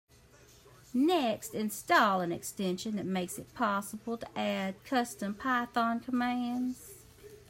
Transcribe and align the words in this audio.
Next, 0.95 1.53
install 1.53 2.21
an 2.21 2.31
extension 2.31 2.95
that 2.95 3.05
makes 3.05 3.37
it 3.37 3.53
possible 3.53 4.17
to 4.17 4.27
add 4.35 4.83
custom 4.83 5.35
Python 5.35 5.99
commands. 5.99 7.03